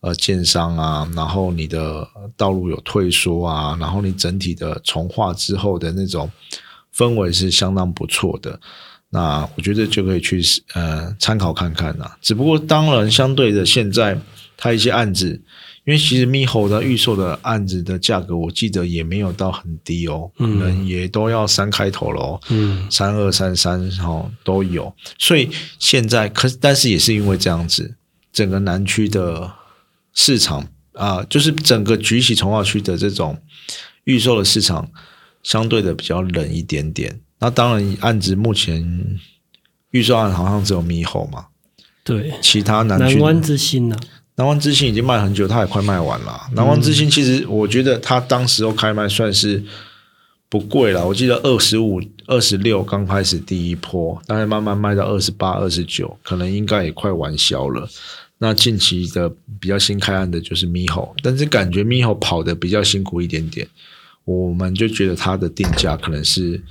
[0.00, 6.30] 呃建商啊，然后你的道路有退缩啊，然后你整体的从化之后的那种
[6.94, 8.60] 氛围是相当不错的。
[9.10, 10.42] 那我觉得就可以去
[10.74, 12.16] 呃参考看看啦。
[12.20, 14.18] 只不过当然，相对的现在
[14.56, 15.40] 它一些案子，
[15.84, 22.38] 因为其实咪吼的预售的案子的价格，我记得也没有到很低哦，可嗯能也都要三开头喽。
[22.50, 27.96] 嗯，三二三三哦都有，所以现在可但是也是因为这样子，
[28.32, 29.50] 整个南区的
[30.12, 33.40] 市场啊、就是整个举起从化区的这种
[34.02, 34.90] 预售的市场
[35.44, 37.20] 相对的比较冷一点点。
[37.38, 39.18] 那当然案子目前
[39.90, 41.46] 预算案好像只有猕猴嘛，
[42.04, 46.42] 对，其他南区南湾之星呢、啊南湾之星已经卖很久，它也快卖完了。
[46.52, 49.60] 南湾之星其实我觉得它当时候开卖算是
[50.48, 57.90] 不贵了，我记得二十五、二十六刚开始第一波，大概慢慢卖到二十八、二十九，可能应该也快完销了。
[58.38, 63.66] 那近期的比较新开案的就是咪猴，但是感觉咪猴跑的比较辛苦一点点，
[64.24, 66.62] 我们就觉得它的定价可能是，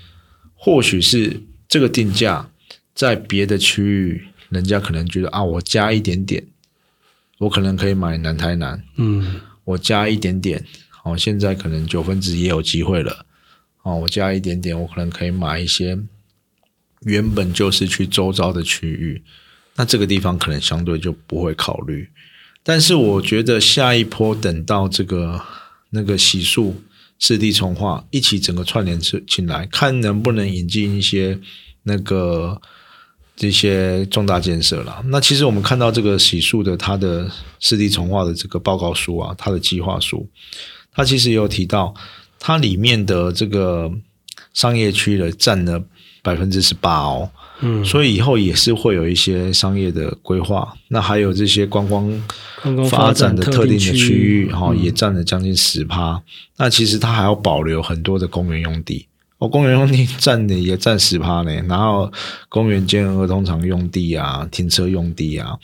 [0.58, 2.50] 或许是这个定价
[2.94, 6.44] 在别的区域，人家可能觉得啊，我加一点点。
[7.40, 10.66] 我可能可以买南台南，嗯，我加一点点，
[11.04, 13.28] 哦，现在可能九分之也有机会了，
[13.84, 16.00] 哦，我加一点点，我可能可以买一些
[17.02, 19.22] 原本就是去周遭的区域，
[19.76, 22.10] 那这个地方可能相对就不会考虑。
[22.64, 25.40] 但是我觉得下一波等到这个
[25.92, 26.74] 那个洗漱
[27.20, 31.40] 四地重化一起整个串联起进来，看能不能引进一些
[31.84, 32.62] 那个
[33.36, 35.02] 这些重大建设啦。
[35.06, 40.28] 那其实我们看到这个洗漱的它的四地重化的这个报告书啊，它的计划书，
[40.94, 41.94] 它其实也有提到，
[42.40, 43.92] 它里面的这个
[44.54, 45.84] 商业区的占了
[46.22, 47.32] 百分之十八哦。
[47.62, 52.08] 嗯，所以以后也是会有一些商业的规划，那还有这些观光
[52.88, 56.22] 发展的特定的区域，域哈、也占了将近十趴。
[56.58, 59.08] 那其实它还要保留很多的公园用地，
[59.40, 61.52] 哦，公园用地占的也占十趴呢。
[61.68, 62.12] 然后
[62.48, 65.58] 公园兼儿童场用地啊，停车用地啊，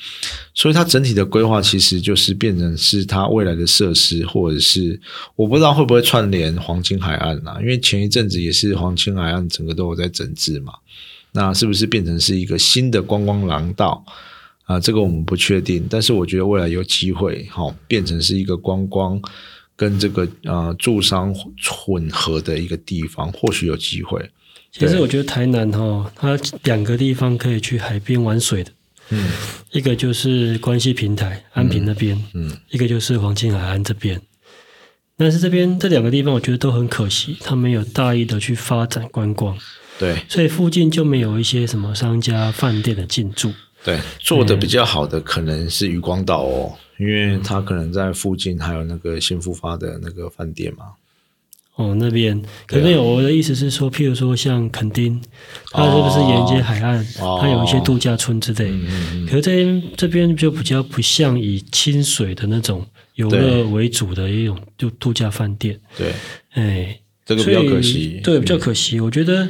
[0.56, 4.99] 所以它整体的规划其实就是变成是它未来的设施，或者是
[5.36, 10.73] 我不知道会不会串联黄金海岸啊，因为前一阵子也是黄金海岸整个都有在整治嘛。
[11.34, 14.04] 那是不是变成是一个新的观光廊道
[14.65, 14.80] 啊？
[14.80, 19.19] 这个我们不确定，但是我觉得未来有机会，好、变成是一个观光
[19.76, 24.30] 跟这个呃住商混合的一个地方，或许有机会。
[24.72, 28.72] 其实我觉得台南哈、它两个地方可以去海边玩水的，
[29.10, 29.30] 嗯
[29.72, 34.19] 一个就是关西平台安平那边，嗯一个就是黄金海岸这边。
[35.15, 39.56] 但是这边这两个地方，我觉得都很可惜，它没有大意的去发展观光，
[39.99, 43.51] 对所以附近就没有一些什么商家、饭店的进驻。
[43.84, 50.86] 对，做的比较好的可能是渔光岛哦，因为它可能在附近还有那个新复发的那个饭店嘛。
[51.75, 53.03] 哦，那边可对啊没有。
[53.03, 55.19] 我的意思是说，譬如说像垦丁，
[55.71, 58.69] 它是不是沿街海岸，哦它有一些度假村之类。
[58.69, 66.13] 嗯嗯可是这边这边就比较不像以清水的那种游乐为主的一种就度假饭店，对，
[66.51, 68.21] 哎，这个比较可惜。
[68.23, 68.99] 对，比较可惜。
[68.99, 69.49] 我觉得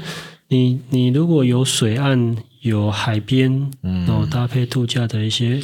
[0.54, 5.60] 你你如果有水岸有海边，嗯然后搭配度假的一些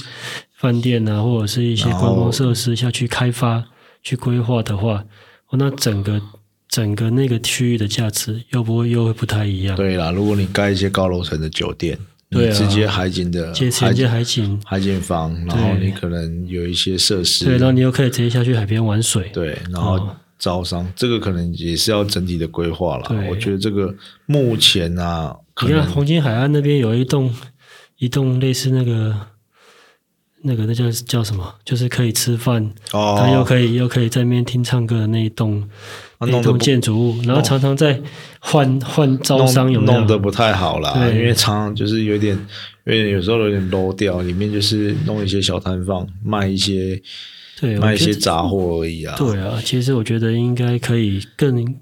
[0.55, 3.63] 饭店啊，或者是一些观光设施下去开发、
[4.01, 5.05] 去规划的话，
[5.49, 6.19] 哦，那整个
[6.67, 9.75] 整个那个区域的价值又不会又会不太一样。
[9.75, 11.95] 对啦，如果你盖一些高楼层的酒店，
[12.31, 19.29] 对直接海景的接衔接海景，海景房，然后你可能有一些设施，对，然后你又可以直接下去海边玩水。
[19.31, 23.11] 对，然后哦招商，这个可能也是要整体的规划啦。
[23.29, 23.93] 我觉得这个
[24.25, 27.31] 目前啊，可你看能红金海岸那边有一栋
[27.97, 29.13] 一栋类似那个
[30.41, 31.53] 那个那叫叫什么？
[31.65, 35.69] 就是可以吃饭，它又哦，可以又可以在那边听唱歌的那一栋
[36.19, 38.01] 那栋建筑物，然后常常在
[38.39, 39.81] 换换招商有？
[39.81, 42.39] 弄得不太好啦，对因为常常就是有点，
[42.85, 47.01] 有点有时候有点 low 掉，里面就是弄一些小摊贩，卖一些
[47.59, 49.15] 对，我卖一些杂货而已啊。
[49.17, 51.75] 对啊，其实我觉得应该可以更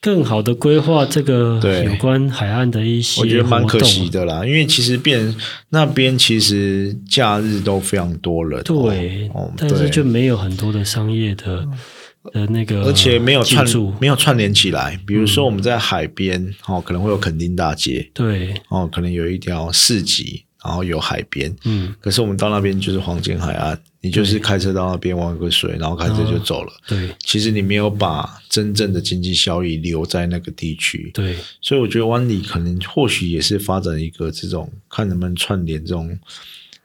[0.00, 5.34] 更好的规划这个有关海岸的一些我觉得蛮可惜的啦，因为其实变
[5.70, 11.66] 那边其实假日都非常多人哦，对，哦，但是就没有很多的商业的
[12.32, 13.64] 的那个，而且没有串
[14.00, 14.98] 没有串联起来。
[15.06, 21.54] 比如说我们在海边，哦，可能会有垦丁大街，对，哦，可能有一条市集，然后有海边。
[21.64, 26.72] 嗯，可是我们到那边就是黄金海岸，你就是开车到那边玩个水，然后开车就走了。
[26.86, 27.08] 对。
[27.24, 36.18] 其实你没有把真正的经济效益留在那个地区，对，所以我觉得湾里可能或许也是发展一个这种看能不能串联这种，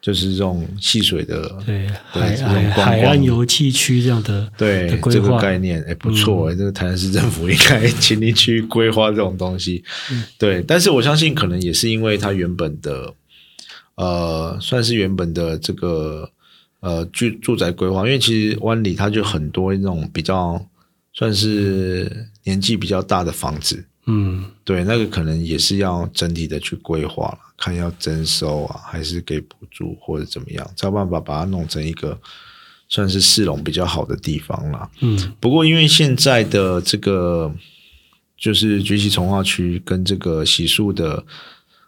[0.02, 9.84] 就是这种戏水的对，海海岸游憩区这样的对这个概念，哎，不错哎、这个台南市政府应该 尽力去规划这种东西。
[10.12, 10.24] 嗯。
[10.38, 13.14] 对，但是我相信可能也是因为它原本的，
[13.98, 16.30] 呃，算是原本的这个
[16.80, 20.64] 呃住住宅规划，因为其实湾里它就很多那种比较
[21.14, 32.16] 算是年纪比较大的房子，嗯，对，那个可能也是要整体的去规划了，看要征收啊，还是给补助或者怎么样，才有办法把它弄成一个
[32.88, 34.88] 算是市容比较好的地方啦。
[35.02, 37.52] 嗯，不过因为现在的这个
[38.38, 41.26] 就是崛起从化区跟这个洗漱的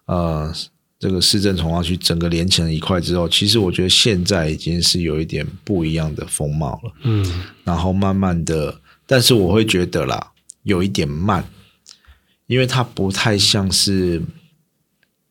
[0.06, 0.52] 呃
[1.00, 6.92] 这个市政从化区整个连成一块之后，其实我觉得现在已经是有一点不一样的风貌了。
[7.04, 10.34] 嗯，然后慢慢的，但是我会觉得啦，
[10.64, 11.42] 有一点慢，
[12.48, 14.22] 因为它不太像是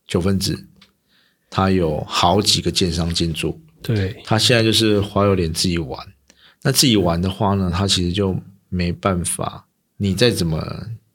[0.06, 0.66] 九分子，
[1.50, 6.06] 它有好几个建商进驻，对，它现在就是花有点自己玩。
[6.62, 8.34] 那自己玩的话呢，它其实就
[8.70, 9.66] 没办法，
[9.98, 10.66] 你再怎么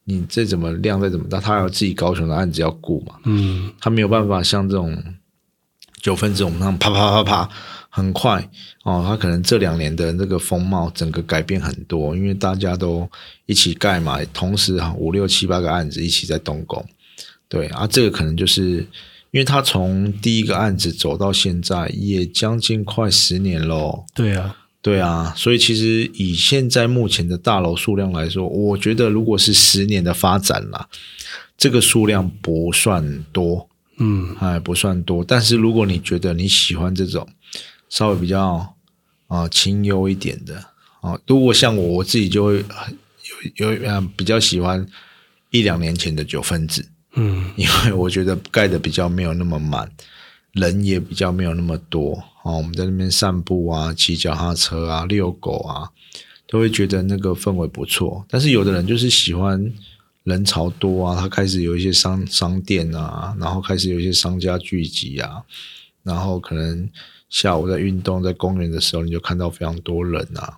[0.06, 4.98] 你再怎么量再怎么大，他还有自己高雄的案子要顾嘛，嗯，他没有办法像这种
[6.02, 7.50] 九分子我们那样啪啪啪啪
[7.90, 8.50] 很快。
[8.84, 13.10] 哦，他可能这两年的那个风貌整个改变很多，因为大家都
[13.46, 16.86] 一起盖嘛，同时啊五六七八个案子一起在动工，
[17.48, 18.86] 对啊，这个可能就是
[19.32, 30.90] 因为他从第一个案子走到现在也将近快十年喽，对啊，对啊，所以其实以现在目前的大楼数量来说，我觉得如果是十年的发展啦，
[31.58, 35.24] 这个数量不算多，嗯，哎，不算多。
[35.24, 37.26] 但是如果你觉得你喜欢这种
[37.88, 38.76] 稍微比较
[39.28, 40.62] 啊、清幽一点的
[41.00, 42.98] 啊、如果像我我自己就会很
[43.56, 44.86] 有有啊比较喜欢
[45.52, 49.90] 一两年前的九分子，嗯，因为我觉得盖的比较没有那么满，
[50.54, 52.58] 人也比较没有那么多哦。
[52.58, 55.90] 我们在那边散步啊、骑脚踏车啊、遛狗啊，
[56.48, 58.26] 都会觉得那个氛围不错。
[58.30, 59.72] 但是有的人就是喜欢
[60.24, 65.44] 人潮多啊，他开始有一些商商店啊，然后开始有一些商家聚集啊，
[66.04, 66.90] 然后可能
[67.30, 70.58] 下午在运动在公园的时候，你就看到非常多人啊。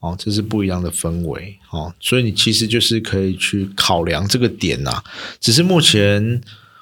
[0.00, 5.02] 哦，这是不一样的氛围哦，所以你其实就是可以去考量这个点呐、
[5.40, 6.40] 只是目前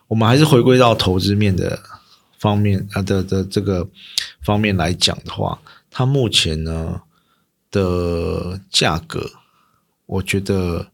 [0.08, 1.80] 我们还是回归到投资面的
[2.44, 3.88] 方面啊的的这个
[4.42, 5.58] 方面来讲的话，
[5.90, 7.00] 它目前呢
[7.70, 9.30] 的价格，
[10.04, 10.88] 我觉得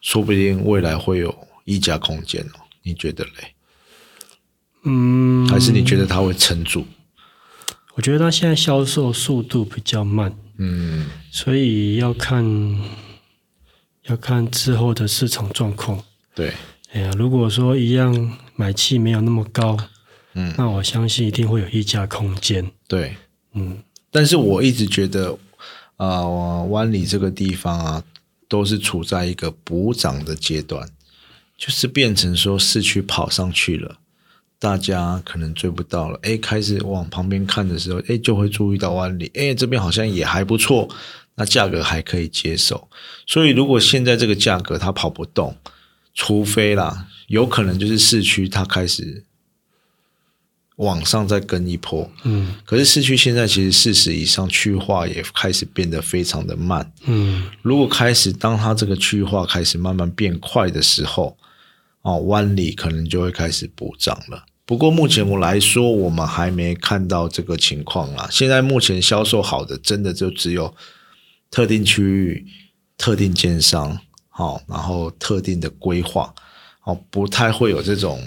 [0.00, 1.32] 说不定未来会有
[1.64, 2.58] 溢价空间哦。
[2.82, 3.54] 你觉得嘞？
[4.82, 6.84] 嗯，还是你觉得它会撑住？
[7.94, 12.44] 我觉得它现在销售速度比较慢，嗯，所以要看
[14.02, 16.02] 要看之后的市场状况。
[16.34, 16.52] 对，
[16.92, 19.78] 哎呀，如果说一样买气没有那么高，
[20.34, 22.70] 嗯，那我相信一定会有溢价空间。
[22.86, 23.16] 对。
[23.56, 23.78] 嗯，
[24.10, 25.38] 但是我一直觉得，
[25.96, 28.02] 呃，湾里这个地方啊，
[28.48, 30.88] 都是处在一个补涨的阶段，
[31.56, 33.98] 就是变成说市区跑上去了，
[34.58, 40.88] 大家可能追不到了，哎，开始往旁边看的时候，哎，就会注意到湾里，哎，这边好像也还不错，
[41.36, 42.88] 那价格还可以接受。
[43.24, 45.56] 所以如果现在这个价格它跑不动，
[46.12, 49.22] 除非啦，有可能就是市区它开始
[50.76, 56.92] 往上再跟一波，嗯可是市区现在其实四十以上区域化也开始变得非常的慢。
[57.06, 61.36] 嗯如果开始当它这个区域化开始慢慢变快的时候，
[62.02, 64.44] 哦，湾里可能就会开始补涨了。
[64.66, 68.26] 不过目前我来说，我们还没看到这个情况啦。
[68.30, 70.74] 现在目前销售好的，真的就只有
[71.50, 72.46] 特定区域、
[72.96, 73.98] 特定奸商，
[74.28, 76.34] 好、然后特定的规划，
[76.84, 78.18] 哦，不太会有这种，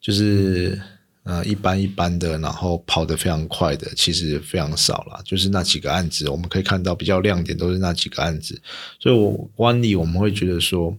[0.00, 0.80] 就是
[1.24, 5.20] 呃一般一般的，然后跑得非常快的，其实非常少啦。
[5.24, 8.60] 就是那几个案子，我们可以看到比较亮点都是那几个案子，
[9.00, 10.96] 所以我湾里我们会觉得说，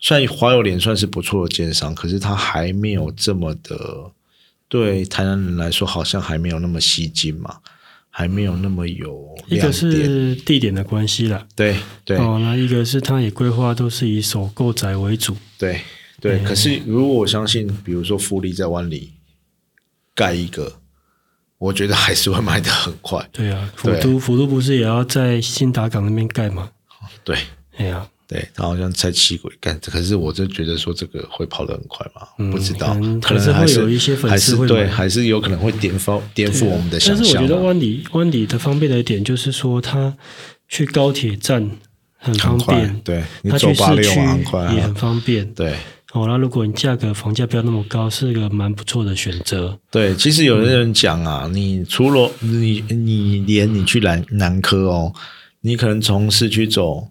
[0.00, 4.10] 虽然华友联算是不错的奸商，可是它还没有这么的
[4.68, 7.58] 对台南人来说，好像还没有那么吸睛嘛，
[8.08, 9.72] 还没有那么有一个。
[9.72, 15.80] 是地点的关系啦，对对、哦，那一个是它也规划都是以首购宅为主，对
[16.20, 19.12] 对，嗯可是如果我相信，比如说富力在湾里
[20.20, 20.70] 盖一个，
[21.56, 23.26] 我觉得还是会卖的很快。
[23.32, 26.68] 对啊，府都府都不是也要在新达港那边盖吗？
[27.24, 27.38] 对
[27.78, 32.88] 哎呀、对，他好像在七轨干，可是我就觉得说这个会跑得很快嘛，嗯不知道，
[33.22, 37.60] 可能还还是会有一些粉丝还是会对，还是有可能会颠覆颠覆我们的想象但是我觉得。
[37.62, 40.14] 湾里湾里的方便的一点就是说，他
[40.68, 41.70] 去高铁站
[42.18, 45.52] 很方便，，对你它走八六去市区也很啊，方便。
[45.54, 45.76] 对
[46.12, 49.78] 哦，那如果你价格房价不要那么高，是个蛮不错的选择。
[49.90, 50.14] 对。
[50.16, 55.14] 其实有的人讲啊，你除了你你连你去南南科哦，
[55.60, 57.08] 你可能从市区走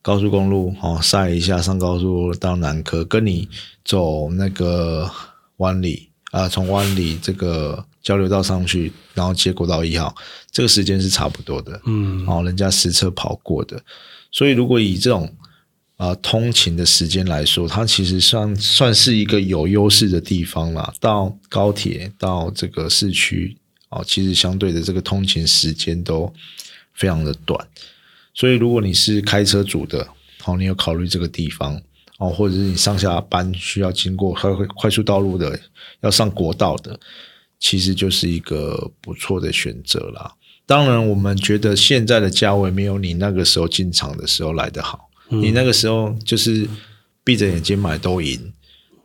[0.00, 3.48] 高速公路哦，晒一下上高速到南科，跟你
[3.84, 5.10] 走那个
[5.56, 10.14] 湾里啊，从湾里这个交流道上去，然后接国道一号，
[10.52, 11.80] 这个时间是差不多的。
[11.86, 13.82] 嗯，哦，人家实车跑过的，
[14.30, 15.28] 所以如果以这种
[15.98, 20.90] 啊、通勤的时间来说，它其实算算是一个有优势的地方啦。
[20.98, 23.54] 到高铁到这个市区
[23.90, 26.32] 哦，其实相对的这个通勤时间都
[26.94, 27.68] 非常的短，
[28.32, 30.08] 所以如果你是开车族的，
[30.46, 31.78] 哦，你有考虑这个地方。
[32.18, 35.56] 哦，或者是你上下班需要经过快快速道路的，
[36.00, 36.98] 要上国道的，
[37.60, 40.34] 其实就是一个不错的选择啦。
[40.66, 45.07] 当然，我们觉得现在的价位没有你那个时候进场的时候来得好。
[45.30, 45.40] 嗯。
[45.40, 46.68] 你那个时候就是
[47.24, 48.52] 闭着眼睛买都赢，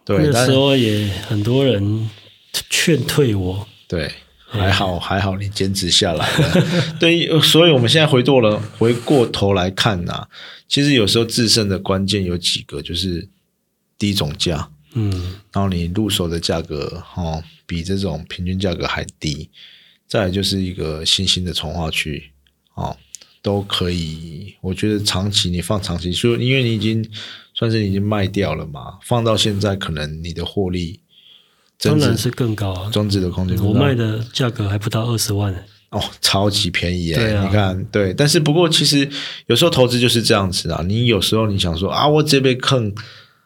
[0.06, 2.10] 对，那但时候也很多人
[2.70, 3.68] 劝退我。
[3.88, 4.12] 对，
[4.48, 6.68] 还好还好你坚持下来了。
[7.00, 10.28] 对，所以我们现在回过了回过头来看呐、
[10.68, 13.28] 其实有时候制胜的关键有几个，就是
[13.98, 15.36] 低总价，嗯。
[15.52, 19.50] 然后你入手的价格哦比这种平均价格还低，
[20.08, 22.32] 再来就是一个新兴的从化区
[22.76, 22.96] 哦
[23.44, 27.08] 都可以，我觉得长期你放长期，就因为你已经
[27.54, 31.02] 算是已经卖掉了嘛，放到现在可能你的获利
[31.78, 32.90] 增值当然是更高啊！
[32.90, 35.60] 增值的空间，我卖的价格还不到二十万呢。
[35.90, 37.16] 哦，超级便宜耶！
[37.16, 39.08] 对啊你看，对，但是不过其实
[39.46, 40.82] 有时候投资就是这样子啊。
[40.88, 42.92] 你有时候你想说啊，我这边坑，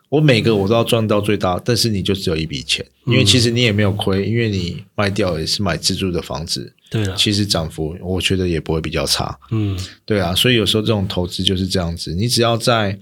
[0.07, 9.37] 我每个我都要赚到最大，但是你就只有一笔钱，因为其实你也没有亏，因为你卖掉也是买自住的房子，对了，其实涨幅我觉得也不会比较差。
[9.51, 12.97] 嗯对啊，所以有时候这种投资就是这样子，你只要在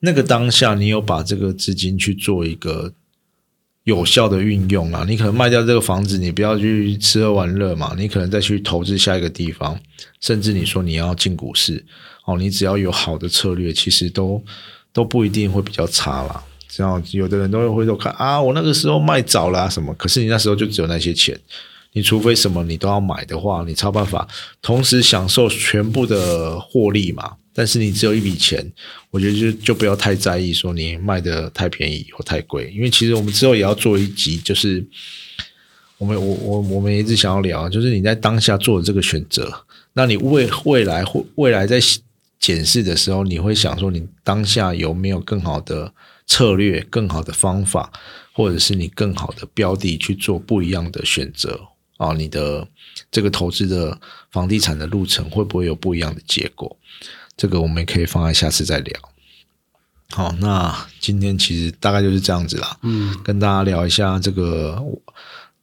[0.00, 2.92] 那个当下，你有把这个资金去做一个
[3.84, 9.80] 有效的运用啊，你可能卖掉这个房子，你不要去吃喝玩乐嘛，你可能再去投资下一个地方，
[10.20, 11.84] 甚至你说你要进股市，
[12.26, 14.40] 哦，你只要有好的策略，其实都
[14.92, 16.44] 都不一定会比较差啦。
[16.68, 21.36] 这样有的人都会回头看啊，我那个时候卖早了、什么，可是你那时候就只有那些钱，
[21.98, 24.26] 你除非什么你都要买的话，你超办法
[24.62, 27.36] 同时享受全部的获利嘛。
[27.52, 28.64] 但是你只有一笔钱，
[29.10, 34.86] 我觉得就就不要太在意说你卖的太便宜或太贵，因为其实我们之后也要做一集，就是
[35.96, 39.52] 我们我我我们一直想要聊，就是你在当下做的这个选择，
[39.92, 41.80] 那你未未来或未来在
[42.38, 45.92] 检视的时候，你会想说你当下有没有更好的
[46.28, 47.90] 策略、更好的方法，
[48.32, 51.60] 或者是你更好的标的去做不一样的选择
[51.98, 52.14] 啊？
[52.14, 52.66] 你的
[53.10, 56.74] 这个投资的房地产的路程会不会有不一样的结果？
[57.36, 59.00] 这个我们也可以放在下次再聊。
[60.10, 64.82] 好，那今天其实大概就是这样子啦，嗯，跟大家聊一下这个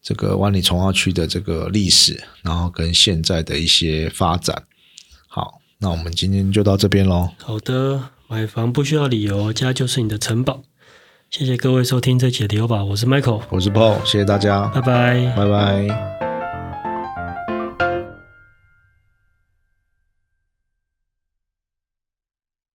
[0.02, 4.64] 这个万里从化区的这个历史，然后跟现在的一些发展。
[5.28, 7.32] 好，那我们今天就到这边喽。
[7.40, 10.64] 好的，买房不需要理由，家就是你的城堡。
[11.38, 15.34] 谢谢各位收听这期的理由吧，我是 Michael，我是 Paul，谢谢大家，拜拜。
[15.36, 16.35] 拜拜